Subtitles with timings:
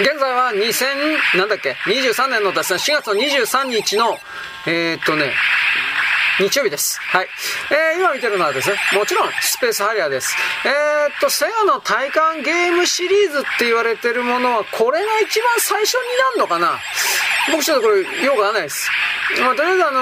[0.00, 4.18] 現在は2000、なんだっけ、23年のですね、4月の23日の、
[4.66, 5.34] えー、っとね、
[6.38, 6.98] 日曜日です。
[7.02, 7.28] はい。
[7.70, 10.34] えー、今見てるのはですね、もちろんスペースハリアーです。
[10.64, 16.78] えー、っと、セガの体感ゲームシリーズって言われてるものは、これが一番最初になるのかな？
[17.52, 18.90] 僕ちょっとこれ、よくわかんないです。
[19.42, 20.00] まあ、とりあえずあの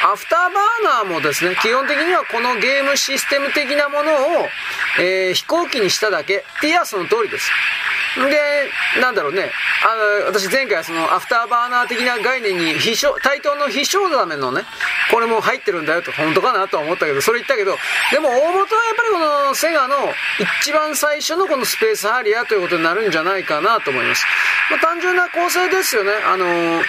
[0.00, 4.16] アフターバーナーもですね、基本的にはこのゲームシステム的なものを、
[5.00, 7.50] えー、飛行機にしただけいうはその通りです。
[8.16, 9.50] で、なんだろうね、
[9.84, 14.62] あの、私前回そのアフターバーナー的な概念に飛翔、タイトーの飛翔鮫のね、
[15.10, 17.76] これも入ってるんだよと、本当かなとは思ったけど、それ言ったけど、
[18.12, 19.94] でも大元はやっぱりこのセガの
[20.62, 24.24] 一番最初のこのスペースハリアーということになるんじゃないかなと思います。
[24.70, 26.12] まあ、単純な構成ですよね。
[26.26, 26.82] あのー、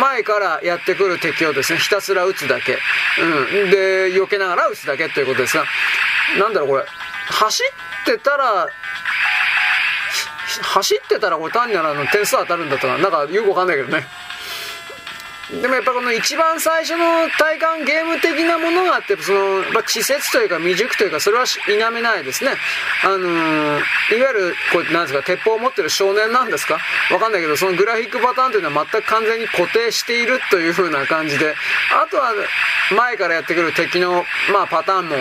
[0.00, 2.78] 前からやってくる敵をですね、ひたすら撃つだけ。
[3.20, 3.70] うん。
[3.70, 5.64] で、避けながら撃つだけということですが、
[6.38, 6.84] なんだろうこれ、
[7.28, 7.62] 走
[8.02, 8.68] ってたら、
[10.62, 14.06] 走ってたらこれ単にあの点数当たるんだとか、なんかよくわかんないけどね。
[15.48, 21.60] でもやっぱこの一番最初の体感ゲーム的なものがあって、その、まあ、稚拙というか未熟というか、それは否
[21.92, 22.50] めないですね。
[23.04, 26.80] あのー、いわゆる、こう、なんですか、鉄砲を持ってる少年なんですか？
[27.12, 31.54] わかんないけど、そのグラフィックパターンというのは全く完全に固定しているという風な感じで、
[31.94, 32.34] あとは、
[32.96, 35.16] 前からやってくる敵の、まあ、パターンも、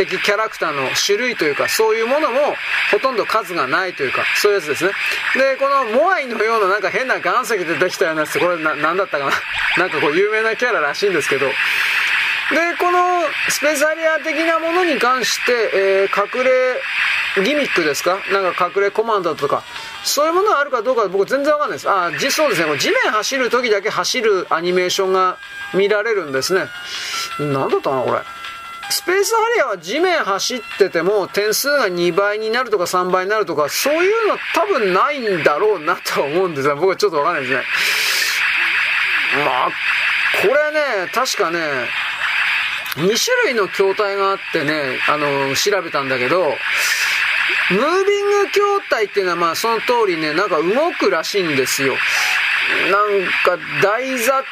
[0.00, 2.38] 敵キャラクターの種類というか、そういうものも
[2.90, 4.92] ほとんど数がないというか、そういうやつですね。
[5.36, 9.32] で、このモアイのようななんか変な岩石でできたようなやつ、これな、なんだったかな？
[9.76, 11.54] なんかこう有名なキャラらしいんですけど、で、
[12.78, 18.18] このスペシャリア的なものに関して、えー、隠れギミックですか？
[18.32, 19.62] なんか隠れコマンドとか、
[20.02, 21.90] そういうものがあるかどうか僕全然わかんないです。
[21.90, 22.78] あ、実そうですね。
[22.78, 25.36] 地面走る時だけ走るアニメーションが
[25.74, 26.66] 見られるんですね。
[27.38, 28.20] なんだったかなこれ。
[28.90, 37.62] スペースハリアは地面走ってても点数が2倍になるとか3倍になるとかそういうのは多分ないんだろうなとは思うんですが僕はちょっとわかんないですね。
[39.44, 39.70] まあ
[40.42, 41.58] これね確かね
[42.96, 51.94] 2種類の筐体があってねあの調べたんだけどムービング筐体っていうのはまあその通りねなんか動くらしいんですよ。
[52.90, 54.42] なんか台座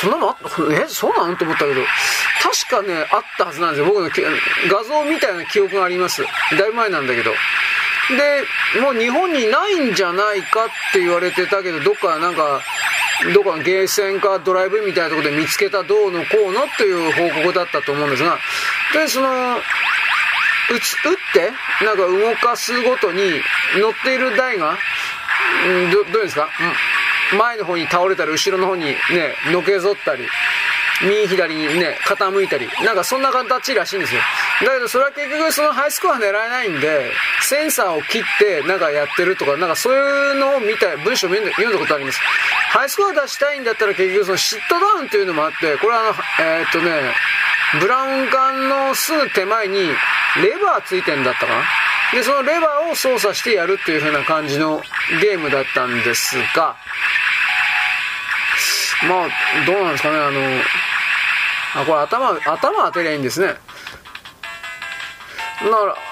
[0.00, 0.36] そんなのあ
[0.72, 1.80] えそうなのと思ったけど。
[2.42, 3.86] 確かね、あったはずなんですよ。
[3.86, 4.10] 僕の
[4.70, 6.22] 画像みたいな記憶があります。
[6.22, 7.32] だいぶ前なんだけど。
[8.10, 12.62] で、もう日本にないんじゃないかって言われてたけど、どっかなんか、
[13.34, 18.38] どっかゲーセンかドライブみたいなとこで見つけたどうのこうのっていう報告だったと思うんですが、
[18.94, 19.60] で、その、打
[20.80, 21.52] つ、打って、
[21.84, 23.42] なんか動かすごとに
[23.76, 24.78] 乗っている台が、
[25.92, 26.48] ど、どういうんですか？
[26.60, 26.72] うん
[27.38, 28.96] 前の方に倒れたり、後ろの方にね、
[29.52, 30.26] のけぞったり、
[31.02, 34.20] 右左にね、傾いたり、なんかそんな形らしいんですよ。
[34.64, 42.20] だけどそれは結局そのハイスコア狙えないんで、センサーを切ってなんかやってるとか、なんかそういうのを見た、文章を読んだことあります。
[42.70, 47.14] ハイスコア出したいんだったら結局そのシットダウンっていうのもあって、これはあの、えー、っとね、
[47.80, 51.62] ブラウン管のすぐ手前にレバーついてんだったかな
[52.12, 54.82] で、そのレバーを操作してやるっていう風な感じの
[55.20, 56.76] ゲームだったんですが、
[59.06, 60.40] まあ、どうなんですかね、あの、
[61.74, 63.46] あ、これ頭、頭当てりゃいいんですね。
[63.46, 63.58] だか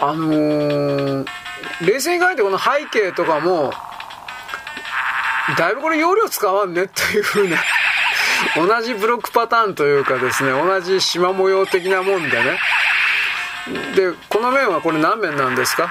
[0.00, 1.26] ら、あのー、
[1.86, 3.72] 冷静に考えてこの背景とかも、
[5.56, 7.56] だいぶこれ容量使わんねっていう風な、
[8.56, 12.58] 同じブロックパターンというかですね、同じ縞模様的なもんでね。
[13.94, 15.90] で、この面はこれ何面なんですか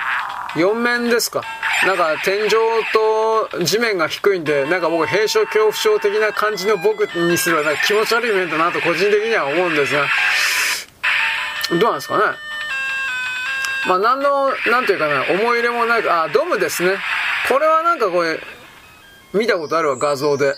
[0.55, 1.41] ?4 面ですか？
[1.85, 2.49] なんか天井
[2.91, 10.07] と地面が低いんで、なんか僕、閉所恐怖症的な感じの僕にすれば気持ち悪い面だなと個人的には思うんですが、
[11.71, 12.23] どうなんですかね？
[13.87, 16.97] まあ、何の、なんていうかな、思い入れもなく、あ、ドムですね。
[17.47, 18.39] これはなんかこれ、
[19.33, 20.55] 見たことあるわ、画像で。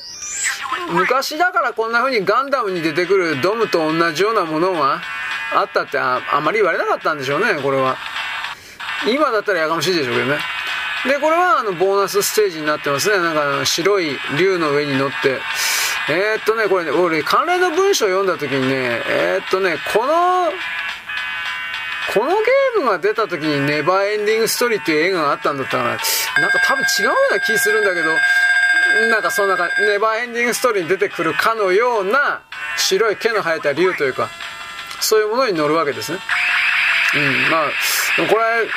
[0.91, 5.01] 昔だからこんな風にガンダムに出てくるドムと同じようなものが
[5.53, 7.97] あったってああまり言われなかったんでしょうね、これは。
[9.07, 10.39] 今だったらやかましいでしょうけどね。
[11.07, 13.17] で、これはあの、ボーナスステージになってますね。
[13.17, 15.39] なんか、白い竜の上に乗って。
[16.09, 20.51] えー、っとね、これね、俺、関連の文章を読んだ時にね、えー、っとね、この、
[22.13, 25.93] このゲームが出た時にネバーエンディングストーリーっていう映画があったんだったかな。
[25.93, 26.03] んか
[26.65, 28.09] 多分違うような気するんだけど、
[29.09, 32.41] なんかそんなか、ネバーエンディングストーリーに出てくるかのような
[32.77, 34.29] 白い毛の生えた竜というか、
[34.99, 36.19] そういうものに乗るわけですね。
[37.15, 37.69] うん、まあ、
[38.27, 38.67] これ、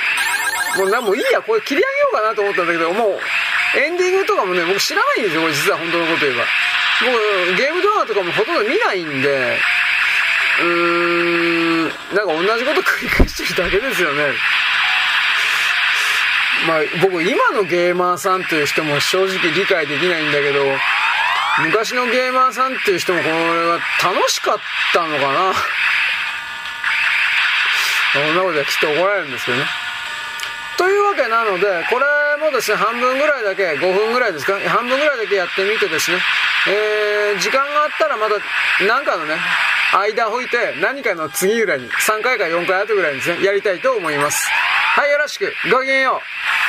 [0.76, 6.44] もうなもいいや、これ切り上げようかなと思ったんだけど、もう、エンディングとかもね、僕知らないんですよ、これ実は本当のこと言えば。
[7.00, 9.58] 僕、ゲーム動画とかもほとんど見ないんで、
[10.60, 14.32] うーん、なんか同じこと繰り返してるだけですよね。
[16.66, 20.64] まあ僕今のゲーマーさんという人も正直理解できないんだけど、
[21.58, 23.32] 昔のゲーマーさんっていう人もこれ
[23.66, 24.58] は楽しかっ
[24.92, 25.52] たのかな
[28.12, 29.81] そんなことできっと怒られるんですけどね。
[30.76, 32.06] というわけなので、これ
[32.40, 36.18] もですね、半分ぐらいだけ、5分ぐらいですか、半分ぐらいだけやってみてですね、
[36.68, 39.36] えー、時間があったらまた、なんかのね、
[39.92, 44.48] 間を置いて、何かの次ぐらいに、3回か4回後ぐらいにですね、やりたいと思います。
[44.96, 45.52] はい、よろしく。
[45.70, 46.61] ごきげんよう。